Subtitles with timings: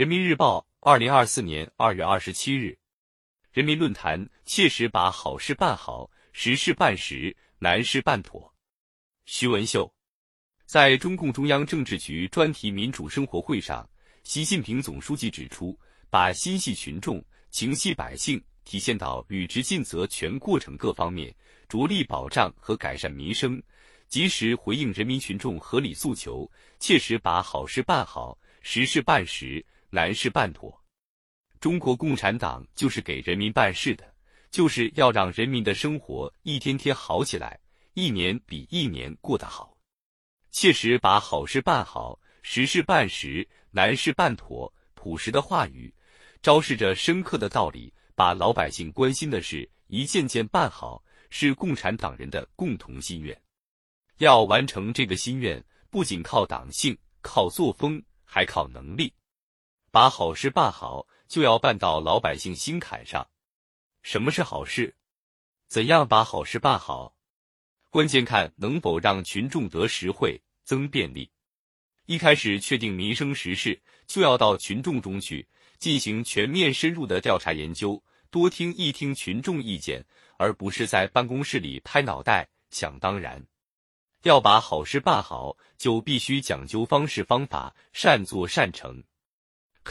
[0.00, 2.78] 人民日报，二零二四年二月二十七日，
[3.52, 8.50] 人民论坛切实把好事办好，实事办实，难事办妥。
[9.26, 9.92] 徐文秀，
[10.64, 13.86] 在中共中央政治局专题民主生活会上，
[14.22, 15.78] 习近平总书记指出，
[16.08, 21.30] 把心系群众、情系百姓体现到履职尽责全过程各方面，
[21.68, 23.62] 着力保障和改善民生，
[24.08, 29.62] 及时回应人民群众合理诉求，切实把好事办好，实事办实。
[29.92, 30.84] 难事办妥，
[31.58, 34.14] 中国共产党就是给人民办事的，
[34.48, 37.58] 就是要让人民的生活一天天好起来，
[37.94, 39.76] 一年比一年过得好。
[40.52, 45.92] 切实把好事办好，实事办实，难事办妥，朴实的话语，
[46.40, 53.36] 昭示着深刻的道理，把老百姓关心的事一件件办好，是共产党人的共同心愿。
[54.18, 59.12] 要完成这个心愿，不仅靠党性、靠作风，还靠能力。
[59.90, 63.28] 把好事办好，就要办到老百姓心坎上。
[64.02, 64.94] 什么是好事？
[65.66, 67.14] 怎样把好事办好？
[67.90, 71.30] 关键看能否让群众得实惠、增便利。
[72.06, 80.04] 一开始确定民生实事，就要到群众中去进行全面深入的调查研究，多听一听群众意见，
[80.36, 83.44] 而不是在办公室里拍脑袋想当然。
[84.22, 89.02] 要把好事办好，就必须讲究方式方法，善做善成。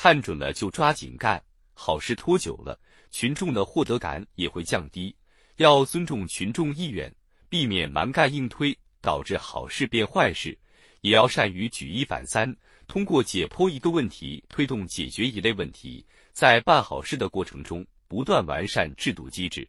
[0.00, 1.42] 看准了就抓紧干，
[1.74, 2.78] 好事拖久了，
[3.10, 5.12] 群众的获得感也会降低。
[5.56, 7.12] 要尊重群众意愿，
[7.48, 10.56] 避免蛮干硬推，导致好事变坏事。
[11.00, 16.06] 也要善于举一反三，通过解剖一个问题，推动解决一类问题。
[16.32, 19.68] 在办好事的过程中，不断完善制度机制，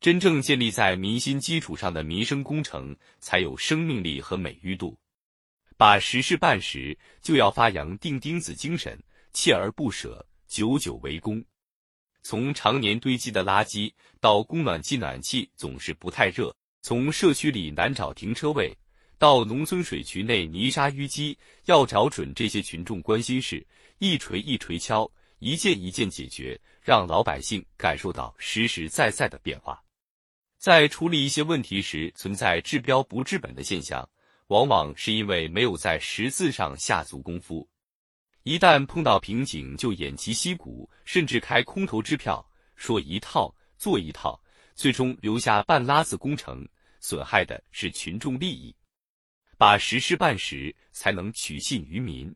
[0.00, 4.98] 真正建立在民心基础上的民生工程，才有生命力和美誉度。
[5.76, 9.00] 把实事办实，就要发扬钉钉子精神。
[9.34, 11.44] 锲而不舍，久久为功。
[12.22, 18.72] 从常年堆积的垃圾到供暖季暖气总是不太热，从社区里难找停车位
[19.18, 23.66] 到农村水渠内泥沙淤积，要找准这些群众关心事，
[23.98, 25.10] 一锤一锤敲，
[25.40, 29.82] 一件一件解决，让老百姓感受到实实在在的变化。
[30.58, 34.08] 在处理一些问题时，存在治标不治本的现象，
[34.46, 37.68] 往往是因为没有在实字上下足功夫。
[38.44, 42.46] 一旦碰到瓶颈，就偃旗息鼓，甚至开空头支票，
[42.76, 44.38] 说一套做一套，
[44.74, 46.68] 最终留下半拉子工程，
[47.00, 48.76] 损害的是群众利益。
[49.56, 52.34] 把实事办实，才能取信于民。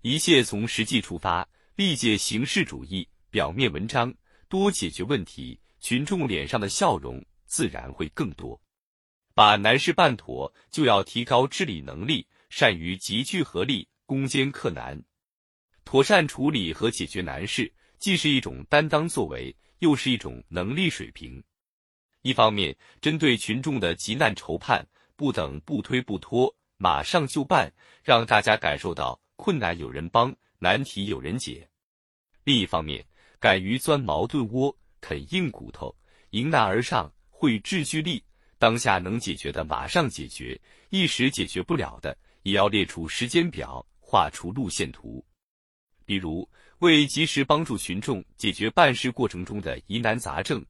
[0.00, 4.12] 一切从实际出发，力戒形式主义、表面文章，
[4.48, 8.60] 多解决问题，群众脸上的笑容自然会更多。
[9.32, 15.00] 把难事办妥，就要提高治理能力，善于集聚合力，攻坚克难。
[15.90, 17.68] 妥善处理和解决难事，
[17.98, 21.42] 既是一种担当作为，又是一种能力水平。
[22.22, 24.86] 一方面，针对群众的急难愁盼，
[25.16, 27.72] 不等不推不拖，马上就办，
[28.04, 31.66] 让大家感受到困难有人帮，难题有人解；
[32.44, 33.04] 另一方面，
[33.40, 35.92] 敢于钻矛盾窝，啃硬骨头，
[36.30, 38.22] 迎难而上，会智聚力，
[38.60, 40.56] 当下能解决的马上解决，
[40.90, 45.26] 一时解决不了的，也要列出时间表，画出路线图。
[46.10, 46.44] 比如，
[46.80, 50.60] 为及时帮助群众解决办事过程中的疑难杂症，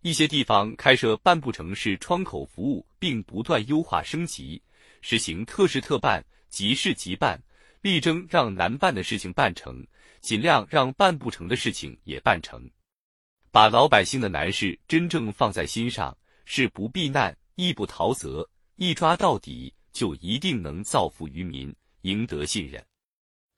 [0.00, 4.62] 一些地方开设办不成事窗口服务，并不断优化升级，
[5.02, 7.38] 实行特事特办、急事急办，
[7.82, 9.86] 力争让难办的事情办成，
[10.22, 12.66] 尽量让办不成的事情也办成。
[13.50, 16.16] 把老百姓的难事真正放在心上，
[16.46, 22.82] 是不避难亦不逃责，一抓到底，就一定能造福于民，赢得信任。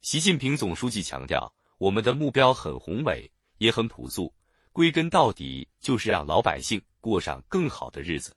[0.00, 4.32] 习近平总书记强调，我们的目标很宏伟，也很朴素，
[4.72, 8.32] 归根到底就是让老百姓过上更好的日子。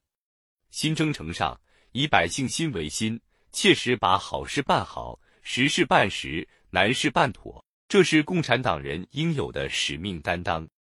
[0.71, 1.59] 新征程上，
[1.91, 3.21] 以百姓心为心，
[3.51, 10.67] 切实把好事办好，实事办实，难事办妥，这是共产党人应有的使命担当。